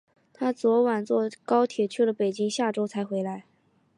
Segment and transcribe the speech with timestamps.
[0.33, 3.45] 她昨晚坐高铁去了北京，下周才回来。